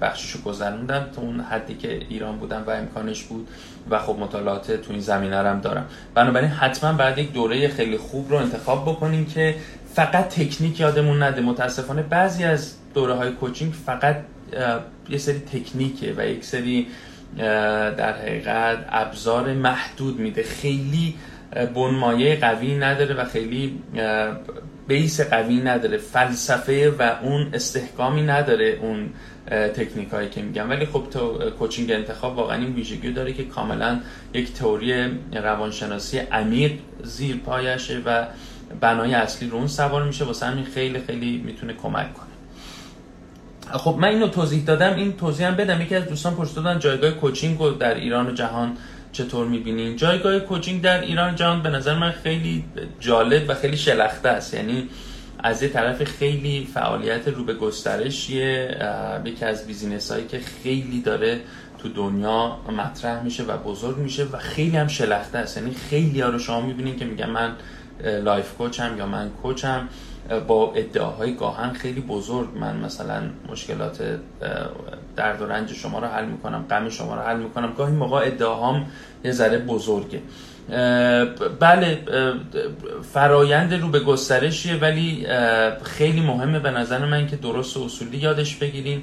[0.00, 3.48] بخششو گذروندم تا اون حدی که ایران بودم و امکانش بود
[3.90, 8.30] و خب مطالعات تو این زمینه هم دارم بنابراین حتما بعد یک دوره خیلی خوب
[8.30, 9.54] رو انتخاب بکنیم که
[9.94, 11.42] فقط تکنیک یادمون نده.
[11.42, 14.16] متاسفانه بعضی از دوره های کوچینگ فقط
[15.08, 16.86] یه سری تکنیکه و یک سری
[17.96, 20.42] در حقیقت ابزار محدود میده.
[20.42, 21.14] خیلی
[21.74, 23.82] بنمایه قوی نداره و خیلی
[24.88, 29.10] بیس قوی نداره فلسفه و اون استحکامی نداره اون
[29.50, 30.70] تکنیک هایی که میگم.
[30.70, 34.00] ولی خب تو کوچینگ انتخاب واقعا این ویژگی داره که کاملا
[34.34, 38.26] یک تئوری روانشناسی عمیق زیر پایشه و
[38.80, 40.24] بنای اصلی رو اون سوار میشه.
[40.24, 42.26] واسه همین خیلی خیلی می‌تونه کمک کنه.
[43.78, 44.94] خب من اینو توضیح دادم.
[44.96, 45.80] این توضیح هم بدم.
[45.80, 48.76] یکی از دوستان پرسیده بودن جایگاه coaching رو در ایران و جهان
[49.12, 52.64] چطور می‌بینین؟ جایگاه coaching در ایران جهان به نظر من خیلی
[53.00, 54.54] جالب و خیلی شلخته است.
[54.54, 54.88] یعنی
[55.38, 58.76] از یه طرف خیلی فعالیت رو به گسترشیه
[59.24, 61.40] یکی از business هایی که خیلی داره
[61.78, 65.56] تو دنیا مطرح میشه و بزرگ میشه و خیلی هم شلخته است.
[65.56, 67.56] یعنی خیلی ها رو شما می‌بینین که میگن من
[68.24, 69.88] life coach م یا من coach م.
[70.48, 74.02] با ادعاهای گاهن خیلی بزرگ من مثلا مشکلات
[75.16, 77.74] درد و رنج شما رو حل می‌کنم غم شما رو حل می‌کنم.
[77.78, 78.86] گاهی موقع ادعاهام
[79.24, 80.20] یه ذره بزرگه.
[81.60, 81.98] بله
[83.12, 85.26] فرایند رو به گسترشیه ولی
[85.82, 89.02] خیلی مهمه به نظر من که درست و اصولی یادش بگیریم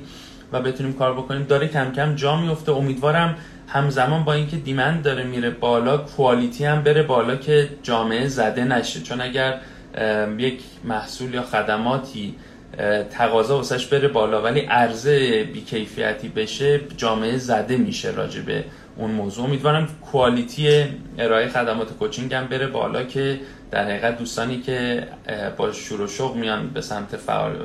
[0.52, 1.44] و بتونیم کار بکنیم.
[1.44, 3.36] داره کم کم جا میفته امیدوارم
[3.68, 9.02] همزمان با اینکه دیمند داره میره بالا کوالیتی هم بره بالا که جامعه زده نشه.
[9.02, 9.60] چون اگر
[10.38, 12.36] یک محصول یا خدماتی
[13.10, 14.42] تقاضا واسش بره بالا.
[14.42, 18.64] ولی عرضه بیکیفیتی بشه جامعه زده میشه راجبه
[18.98, 19.46] اون موضوع.
[19.46, 20.84] امیدوارم کوالیتی
[21.18, 23.40] ارائه خدمات کوچینگ هم بره بالا که
[23.72, 25.08] در حقیقت دوستانی که
[25.58, 27.56] با شور و شوق میان به سمت فعال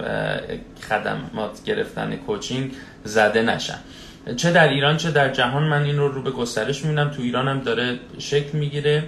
[0.89, 2.73] خدمات گرفتن کوچینگ
[3.05, 3.79] زده نشن.
[4.37, 7.11] چه در ایران چه در جهان من این رو رو به گسترش می‌بینم.
[7.11, 9.03] تو ایران هم داره شکل می‌گیره.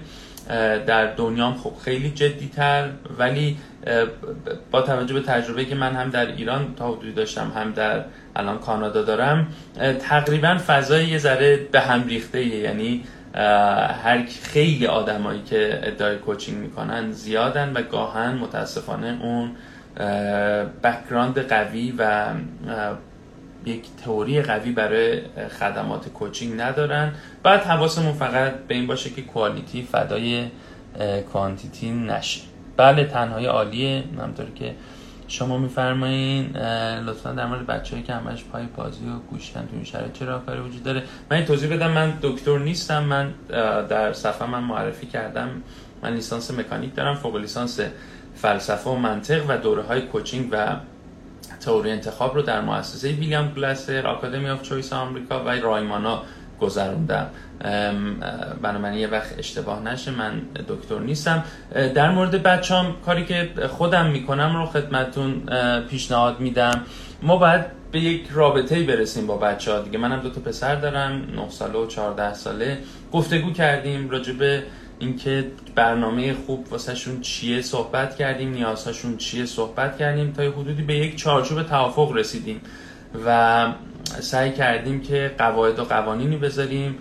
[0.87, 3.57] در دنیام خب خیلی جدی تر ولی
[4.71, 8.05] با توجه به تجربه که من هم در ایران تا حدودی داشتم هم در
[8.37, 9.49] الان کانادا دارم
[10.09, 13.05] تقریبا فضای یه ذره به هم ریخته یعنی
[14.05, 19.51] هر خیلی آدمایی که ادعای کوچینگ می‌کنن زیادن و گاهن متاسفانه اون
[20.83, 22.31] بکراند قوی و
[23.67, 25.21] یک تئوری قوی برای
[25.61, 27.13] خدمات کوچینگ ندارن.
[27.43, 30.47] بعد حواسمون فقط به این باشه که کوالیتی فدای
[31.33, 32.41] کوانتیتی نشه.
[32.77, 34.05] بله تنهای عالیه.
[34.21, 34.75] همطور که
[35.29, 36.57] شما میفرمایین
[37.07, 40.61] لطفا در مورد بچه‌ای که همش پای بازی و گوشتن تو این شرایط چه راهکاری
[40.61, 41.91] وجود داره؟ من این توضیح بدم.
[41.91, 43.05] من دکتر نیستم.
[43.05, 43.35] من
[43.89, 45.51] در صفحه من معرفی کردم.
[46.03, 47.81] من لیسانس مکانیک دارم فوق لیسانس
[48.35, 50.77] فلسفه و منطق و دوره های کوچینگ و
[51.61, 56.23] تئوری انتخاب رو در مؤسسه ویلیام گلاسر آکادمی آف چویس آمریکا و رایمانا
[56.61, 57.27] گذروندم.
[58.63, 61.45] بنابراین یه وقت اشتباه نشه من دکتر نیستم.
[61.95, 65.43] در مورد بچه‌ام کاری که خودم می‌کنم رو خدمتون
[65.89, 66.81] پیشنهاد میدم.
[67.23, 71.13] ما باید به یک رابطه برسیم با بچه ها دیگه منم دو تا پسر دارم
[71.13, 72.79] 9 ساله و 14 ساله.
[73.13, 74.63] گفتگو کردیم راجبه
[75.05, 81.17] اینکه برنامه خوب واسهشون چیه صحبت کردیم نیازهاشون چیه صحبت کردیم تا حدودی به یک
[81.17, 82.61] چارچوب توافق رسیدیم
[83.27, 83.67] و
[84.21, 86.99] سعی کردیم که قواعد و قوانینی بذاریم.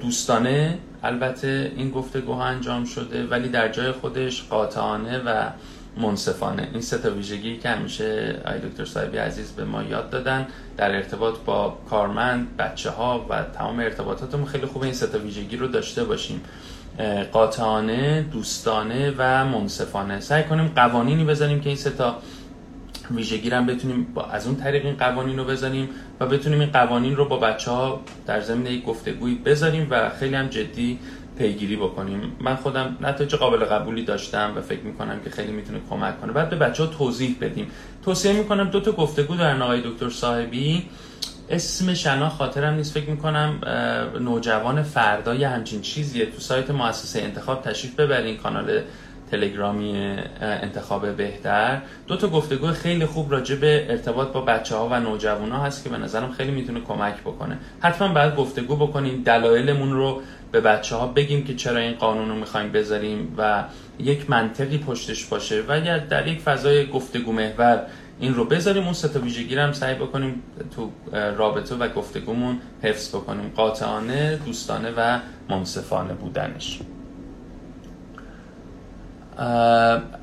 [0.00, 5.50] دوستانه البته این گفتگوها انجام شده ولی در جای خودش قاطعانه و
[5.96, 6.68] منصفانه.
[6.72, 10.96] این سه تا ویژگی که همیشه آی دکتر صاحبی عزیز به ما یاد دادن در
[10.96, 14.46] ارتباط با کارمند بچه ها و تمام ارتباطاتمون.
[14.46, 16.40] خیلی خوب این سه تا ویژگی رو داشته باشیم.
[17.32, 20.20] قاطعانه دوستانه و منصفانه.
[20.20, 22.18] سعی کنیم قوانینی بذاریم که این سه تا
[23.10, 25.88] ویژگی هم بتونیم با از اون طریق این قوانین رو بزنیم
[26.20, 30.34] و بتونیم این قوانین رو با بچه ها در زمین یک گفتگویی بذاریم و خیلی
[30.34, 30.98] هم جدی
[31.38, 32.32] پیگیری بکنیم.
[32.40, 36.32] من خودم نتایج قابل قبولی داشتم و فکر می‌کنم که خیلی می‌تونه کمک کنه.
[36.32, 37.66] بعد به بچه ها توضیح بدیم.
[38.04, 40.88] توصیه می‌کنم دو تا گفتگو در آقای دکتر صاحبی.
[41.50, 42.94] اسم شنا خاطرم نیست.
[42.94, 43.60] فکر می‌کنم
[44.20, 46.26] نوجوان فردا یا همچین چیزیه.
[46.26, 48.36] تو سایت مؤسسه انتخاب تشریف ببرین.
[48.36, 48.80] کانال
[49.30, 51.80] تلگرامی انتخاب بهتر.
[52.06, 55.84] دو تا گفتگو خیلی خوب راجع به ارتباط با بچه ها و نوجوان ها هست
[55.84, 57.58] که به نظرم خیلی می‌تونه کمک بکنه.
[57.80, 62.34] حتما باید گفتگو بکنیم دلایلمون رو به بچه ها بگیم که چرا این قانون رو
[62.34, 63.64] می‌خوایم بذاریم و
[63.98, 65.62] یک منطقی پشتش باشه.
[65.68, 67.86] و یا در یک فضای گفتگو محور
[68.20, 70.42] این رو بذاریم اون سه تا ویژگی هم سعی بکنیم
[70.76, 70.90] تو
[71.36, 73.52] رابطه و گفتگومون حفظ بکنیم.
[73.56, 76.80] قاطعانه دوستانه و منصفانه بودنش.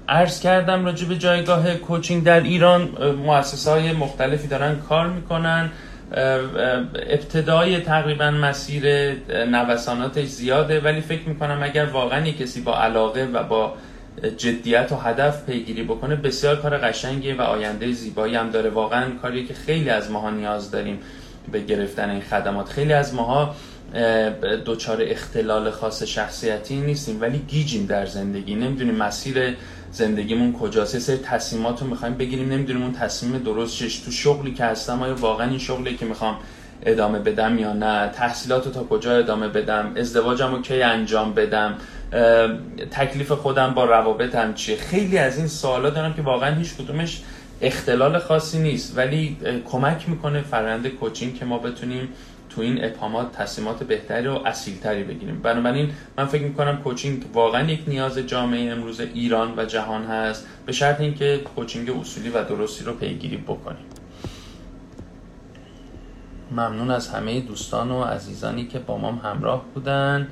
[0.09, 2.89] عرض کردم راجع به جایگاه کوچینگ در ایران
[3.25, 5.69] مؤسسه های مختلفی دارن کار می‌کنن.
[7.09, 13.73] ابتدای تقریبا مسیر نوساناتش زیاده ولی فکر می‌کنم اگر واقعا کسی با علاقه و با
[14.37, 18.69] جدیت و هدف پیگیری بکنه بسیار کار قشنگیه و آینده زیبایی هم داره.
[18.69, 20.99] واقعا کاری که خیلی از ماها نیاز داریم
[21.51, 22.69] به گرفتن این خدمات.
[22.69, 23.55] خیلی از ماها
[24.65, 28.55] دچار اختلال خاص شخصیتی نیستیم ولی گیجیم در زندگی.
[28.55, 29.55] نمی‌دونیم مسیر
[29.91, 30.93] زندگیمون کجاست.
[30.93, 32.51] یه سری تصمیمات رو می‌خوایم بگیریم.
[32.51, 36.35] نمی‌دونیم اون تصمیم درست تو شغلی که هستم آیا واقعا این شغلی که می‌خوام
[36.85, 41.75] ادامه بدم یا نه تحصیلات رو تا کجا ادامه بدم ازدواجم رو کی انجام بدم
[42.91, 47.21] تکلیف خودم با روابطم چیه؟ خیلی از این سوالا دارم که واقعا هیچ کدومش
[47.61, 52.09] اختلال خاصی نیست ولی کمک می‌کنه فرآیند کوچینگ که ما بتونیم
[52.49, 55.41] تو این ابهامات تصمیمات بهتری و اصیلتری بگیریم.
[55.41, 60.71] بنابراین من فکر می‌کنم کوچینگ واقعا یک نیاز جامعه امروز ایران و جهان هست به
[60.71, 63.85] شرط اینکه کوچینگ اصولی و درستی رو پیگیری بکنیم.
[66.51, 70.27] ممنون از همه دوستان و عزیزانی که با ما همراه بودن.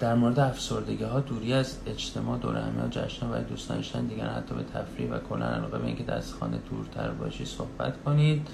[0.00, 4.62] در مورد افسردگی ها دوری از اجتماع دور همه جشن و دوستانشتن دیگر حتی به
[4.62, 8.48] تفریح و کلا علاقه به اینکه از خانه دورتر باشی صحبت کنید.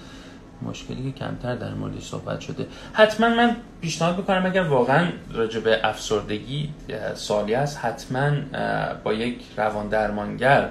[0.62, 2.66] مشکلی که کمتر در موردش صحبت شده.
[2.92, 6.70] حتما من پیشنهاد می‌کنم اگر واقعا راجع به افسردگی
[7.14, 8.30] سالی است حتما
[9.04, 10.68] با یک روان درمانگر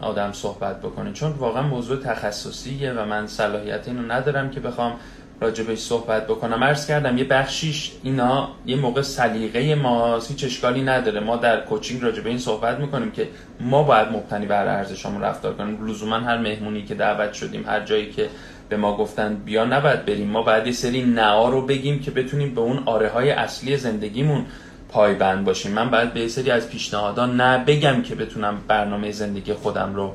[0.00, 1.12] آدم صحبت بکنه.
[1.12, 4.92] چون واقعا موضوع تخصصیه و من صلاحیت اینو ندارم که بخوام
[5.40, 6.64] راجبش صحبت بکنم.
[6.64, 11.20] عرض کردم یه بخشیش اینا یه موقع سلیقه ما هیچ اشکالی نداره.
[11.20, 13.28] ما در کوچینگ راجبه این صحبت می‌کنیم که
[13.60, 15.86] ما باید مبتنی بر ارزشمون رفتار کنیم.
[15.86, 18.28] لزوما هر مهمونی که دعوت شدیم هر جایی که
[18.68, 20.28] به ما گفتن بیا نباید بریم.
[20.28, 24.46] ما باید یه سری نعا رو بگیم که بتونیم به اون آره های اصلی زندگیمون
[24.88, 25.72] پایبند باشیم.
[25.72, 30.14] من باید به سری از پیشنهادها نه بگم که بتونم برنامه زندگی خودم رو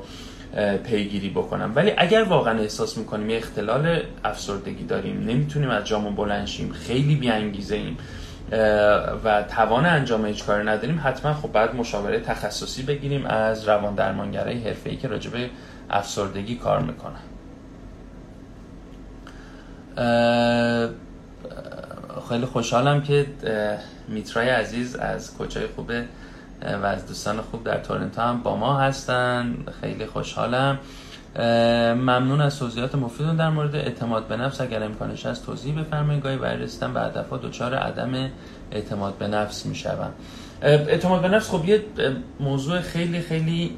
[0.84, 1.72] پیگیری بکنم.
[1.74, 7.76] ولی اگر واقعا احساس می‌کنیم یه اختلال افسردگی داریم نمی‌تونیم از جامون بلنشیم خیلی بیانگیزه
[7.76, 7.98] ایم
[9.24, 14.58] و توان انجام هیچ کاری نداریم حتما خب باید مشاوره تخصصی بگیریم از روان درمانگرای
[14.58, 15.50] حرفه‌ای که راجع به
[15.90, 17.20] افسردگی کار می‌کنن.
[22.28, 23.26] خیلی خوشحالم که
[24.08, 26.04] میترای عزیز از کجای خوبه
[26.82, 29.56] و از دوستان خوب در تورنتو هم با ما هستن.
[29.80, 30.78] خیلی خوشحالم.
[31.94, 34.60] ممنون از توضیحات مفیدون در مورد اعتماد به نفس.
[34.60, 36.22] اگر امکانش هست توضیح بفرمایید.
[36.22, 38.30] گاهی برای رسیدن به هدفها دچار عدم
[38.72, 40.12] اعتماد به نفس می‌شوم.
[40.62, 41.82] اعتماد به نفس خب یه
[42.40, 43.76] موضوع خیلی خیلی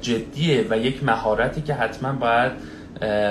[0.00, 2.52] جدیه و یک مهارتی که حتما باید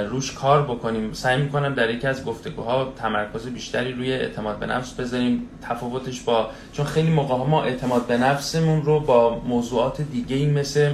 [0.10, 1.14] روش کار بکنیم.
[1.14, 5.50] سعی می‌کنم در یکی از گفتگوها تمرکز بیشتری روی اعتماد به نفس بذاریم.
[5.62, 10.92] تفاوتش با چون خیلی موقع ما اعتماد به نفسمون رو با موضوعات دیگه ای مثل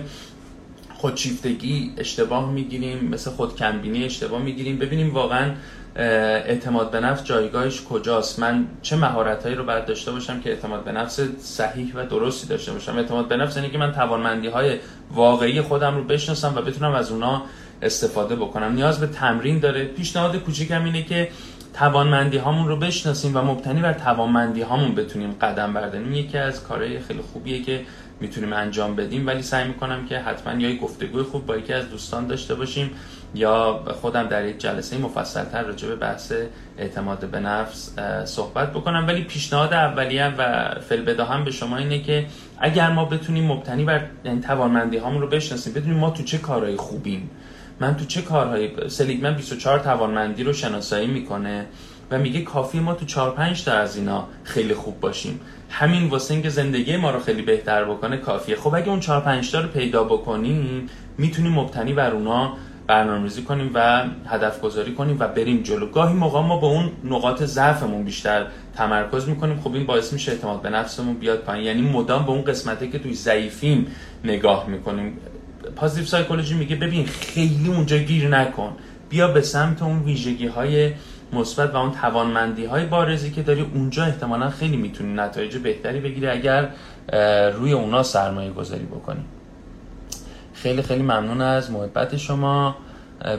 [0.94, 4.78] خودشیفتگی اشتباه می‌گیریم مثل خودکمبینی اشتباه می‌گیریم.
[4.78, 5.52] ببینیم واقعا
[5.96, 8.40] اعتماد به نفس جایگاهش کجاست.
[8.40, 12.48] من چه مهارت هایی رو باید داشته باشم که اعتماد به نفس صحیح و درستی
[12.48, 14.78] داشته باشم؟ اعتماد به نفس یعنی که من توانمندی های
[15.12, 17.42] واقعی خودم رو بشناسم و بتونم از اونا
[17.82, 18.74] استفاده بکنم.
[18.74, 19.86] نیاز به تمرین داره.
[19.86, 21.30] پیشنهاد کوچیکم اینه که
[21.74, 26.14] توانمندی هامون رو بشناسیم و مبتنی بر توانمندی هامون بتونیم قدم برداریم.
[26.14, 27.82] یکی از کارهای خیلی خوبیه که
[28.20, 29.28] می‌تونیم انجام بدیم.
[29.28, 32.92] ولی سعی می‌کنم که حتما یا گفتگوی خوب با یکی از دوستان داشته باشیم
[33.36, 36.34] یا خودم در یک جلسه مفصلتر راجع به بحث
[36.78, 39.08] اعتماد به نفس صحبت بکنم.
[39.08, 42.26] ولی پیشنهاد اولیه و فلبدا هم به شما اینه که
[42.60, 46.76] اگر ما بتونیم مبتنی بر یعنی توانمندی هامون رو بشناسیم بدونیم ما تو چه کارهای
[46.76, 47.30] خوبیم
[47.80, 51.66] من تو چه کارهایی سلیگمن 24 توانمندی رو شناسایی می‌کنه
[52.12, 55.40] و میگه کافی ما تو 4 5 تا از اینا خیلی خوب باشیم.
[55.70, 58.56] همین واسه اینکه زندگی ما رو خیلی بهتر بکنه کافیه.
[58.56, 62.54] خب اگه اون 4 5 تا رو پیدا بکنیم می‌تونیم مبتنی بر اونا
[62.88, 65.90] برنامه‌ریزی کنیم و هدف گذاری کنیم و بریم جلو.
[65.90, 69.60] گاهی موقع ما به اون نقاط ضعفمون بیشتر تمرکز می‌کنیم.
[69.60, 71.66] خب این باعث میشه اعتماد به نفسمون بیاد پایین.
[71.66, 73.88] یعنی مدام به اون قسمتی که توی ضعیفیم
[74.24, 75.18] نگاه می‌کنیم.
[75.76, 78.74] پازیتیو سایکولوژی میگه ببین خیلی اونجا گیر نکن.
[79.10, 80.94] بیا به سمت اون ویژگی های
[81.34, 83.62] مثبت و اون توانمندی های بارزی که داری.
[83.62, 86.70] اونجا احتمالا خیلی می‌تونی نتایج بهتری بگیری اگر
[87.52, 89.24] روی اونا سرمایه گذاری بکنی.
[90.54, 92.76] خیلی خیلی ممنون از محبت شما.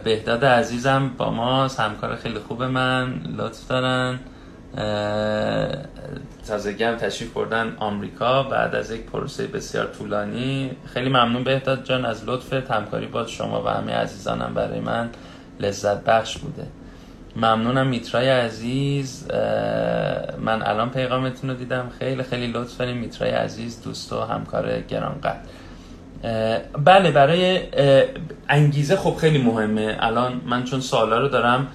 [0.05, 1.69] بهداد عزیزم با ما.
[1.69, 3.15] همکار خیلی خوب من.
[3.37, 4.19] لطف دارن.
[6.49, 10.71] تازگی هم تشریف بردن آمریکا بعد از یک پروسه بسیار طولانی.
[10.95, 15.11] خیلی ممنون بهداد جان از لطف همکاری با شما و همه عزیزانم برای من
[15.61, 16.67] لذت بخش بوده.
[17.37, 19.27] ممنونم میترای عزیز.
[20.41, 21.91] من الان پیغامتون رو دیدم.
[21.99, 25.41] خیلی خیلی لطف داریم میترای عزیز دوست و همکار گرانقدر
[26.85, 27.61] بله برای
[28.49, 29.97] انگیزه خب خیلی مهمه.
[30.01, 31.67] الان من چون سوالا رو دارم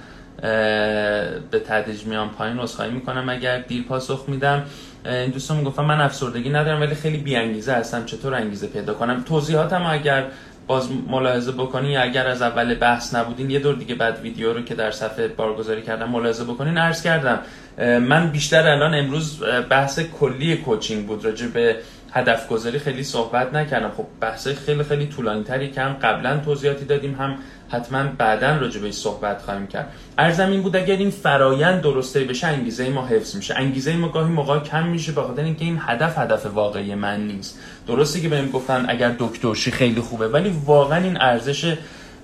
[0.42, 3.30] به تدریج میان پایین عذرخواهی می‌کنم.
[3.30, 4.64] اگر دیر پاسخ میدم
[5.06, 8.06] این دوستان گفتم من افسردگی ندارم ولی خیلی بی انگیزه هستم.
[8.06, 10.26] چطور انگیزه پیدا کنم؟ توضیحاتم اگر
[10.68, 14.76] باز ملاحظه بکنین اگر از اول بحث نبودین یه دور دیگه بعد ویدیو رو که
[14.76, 16.78] در صفحه بارگذاری کردم ملاحظه بکنین.
[16.78, 17.40] عرض کردم
[18.00, 21.26] من بیشتر الان امروز بحث کلی کوچینگ بود.
[21.26, 21.76] راجع به
[22.12, 23.92] هدف گذاری خیلی صحبت نکردم.
[23.98, 27.36] خب بحث خیلی خیلی طولانی تری که هم قبلا توضیحاتی دادیم هم
[27.70, 29.91] حتما بعدا راجع بهش صحبت خواهیم کرد.
[30.17, 33.55] ارزم این بود اگر این فرایند درسته بشه انگیزه ما حفظ میشه.
[33.57, 37.59] انگیزه ما گاهی موقع کم میشه به خاطر اینکه این هدف هدف واقعی من نیست.
[37.88, 41.78] درسته که بهم گفتن اگر دکترشی خیلی خوبه ولی واقعا این ارزش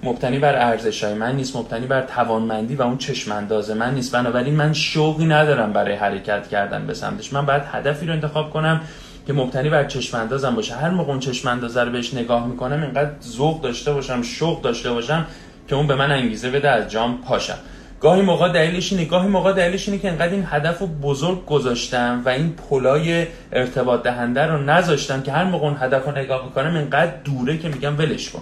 [0.03, 4.11] مبتنی بر ارزش های من نیست مبتنی بر توانمندی و اون چشمانداز من نیست.
[4.11, 7.33] بنابراین من شوقی ندارم برای حرکت کردن به سمتش.
[7.33, 8.81] من باید هدفی رو انتخاب کنم
[9.27, 10.75] که مبتنی بر چشم باشه.
[10.75, 15.25] هر موقع اون چشم رو بهش نگاه می‌کنم اینقدر ذوق داشته باشم شوق داشته باشم
[15.67, 17.57] که اون به من انگیزه بده از جام پاشم.
[18.01, 22.21] گاهی موقع دلیلش اینه گاهی موقع دلیلش اینه که انقدر این هدف رو بزرگ گذاشتم
[22.25, 26.75] و این پلای ارتباط دهنده رو نذاشتم که هر موقع اون هدف رو نگاه می‌کنم
[26.75, 28.41] اینقدر دوره که میگم ولش کن.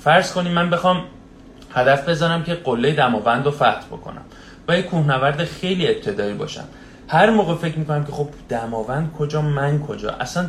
[0.00, 1.04] فرض کنیم من بخوام
[1.74, 4.22] هدف بزنم که قله دماوند رو فتح بکنم
[4.68, 6.64] و یک کوهنورد خیلی ابتدایی باشم.
[7.08, 10.10] هر موقع فکر می‌کنم که خب دماوند کجا من کجا.
[10.10, 10.46] اصلا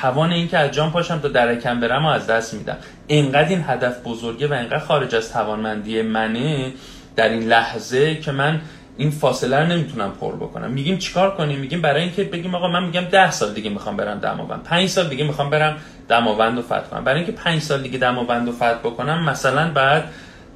[0.00, 2.76] توان این که از جان پاشم تا درکم برم و از دست میدم.
[3.06, 6.72] اینقدر این هدف بزرگه و اینقدر خارج از توانمندی منه
[7.16, 8.60] در این لحظه که من
[8.96, 10.70] این فاصله رو نمی‌تونم پر بکنم.
[10.70, 14.18] میگیم چیکار کنیم؟ میگیم برای اینکه بگیم آقا من میگم ده سال دیگه می‌خوام برم
[14.18, 14.62] دماوند.
[14.62, 15.76] پنج سال دیگه می‌خوام برم
[16.08, 17.04] دماوند و فتح کنم.
[17.04, 20.04] برای اینکه پنج سال دیگه دماوند و فتح بکنم مثلا بعد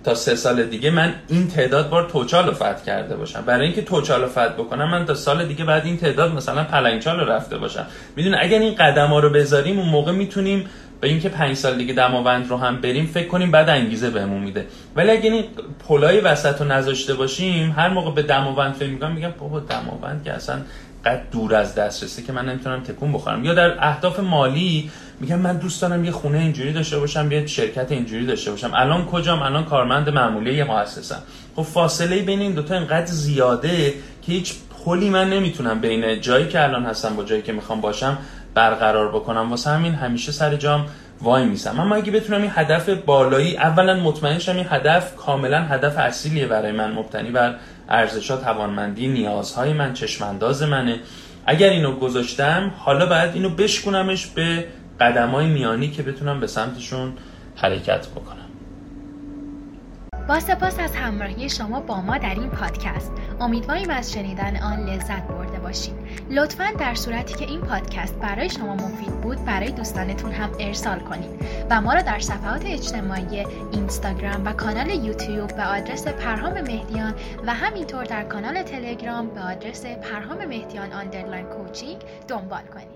[0.07, 3.40] تا سه سال دیگه من این تعداد بار توچال رو فتح کرده باشم.
[3.40, 7.20] برای اینکه توچال رو فتح بکنم من تا سال دیگه بعد این تعداد مثلا پلنگچال
[7.20, 7.86] رفته باشم.
[8.16, 10.66] میدون اگر این قدم ها رو بذاریم اون موقع می‌تونیم
[11.00, 14.66] به اینکه پنج سال دیگه دماوند رو هم بریم فکر کنیم بعد انگیزه بهمون میده.
[14.96, 15.44] ولی اگر این
[15.88, 20.32] پلای وسط رو نذاشته باشیم هر موقع به دماوند فکر می‌کنم میگم بابا دماوند که
[20.32, 20.57] اصلا
[21.04, 23.44] قد دور از دسترسه که من نمی‌تونم تکون بخورم.
[23.44, 24.90] یا در اهداف مالی
[25.21, 28.71] میگم من دوست دارم یه خونه اینجوری داشته باشم یه شرکت اینجوری داشته باشم.
[28.75, 31.23] الان کجام؟ الان کارمند معمولی یه مؤسسم.
[31.57, 34.55] خب فاصله بین این دوتا اینقدر زیاده که هیچ
[34.85, 38.19] پلی من نمی‌تونم بین جایی که الان هستم با جایی که می‌خوام باشم
[38.55, 39.51] برقرار بکنم.
[39.51, 40.87] واسه همین همیشه سر جام
[41.21, 41.81] وای میسم.
[41.81, 46.73] اما اگه بتونم این هدف بالایی اولا مطمئن شم این هدف کاملا هدف اصلیه برای
[46.73, 47.55] من مبتنی بر
[47.89, 51.01] ارزشات توانمندی نیازهای من چشمانداز منه.
[51.47, 54.64] اگر اینو گذاشتم حالا باید اینو بشکنمش به
[55.01, 57.12] قدمای میانی که بتونم به سمتشون
[57.57, 58.47] حرکت بکنم
[60.28, 63.12] با سپاس از همراهی شما با ما در این پادکست.
[63.40, 65.94] امیدواریم از شنیدن آن لذت برده باشید.
[66.30, 71.30] لطفا در صورتی که این پادکست برای شما مفید بود برای دوستانتون هم ارسال کنید
[71.70, 77.14] و ما را در صفحات اجتماعی اینستاگرام و کانال یوتیوب به آدرس پرهام مهدیان
[77.47, 82.95] و همینطور در کانال تلگرام به آدرس پرهام مهدیان underline coaching دنبال کنید.